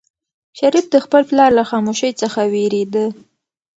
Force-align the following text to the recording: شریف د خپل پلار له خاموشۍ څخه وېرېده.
شریف 0.59 0.85
د 0.91 0.95
خپل 1.05 1.21
پلار 1.29 1.51
له 1.59 1.63
خاموشۍ 1.69 2.11
څخه 2.21 2.41
وېرېده. 2.53 3.05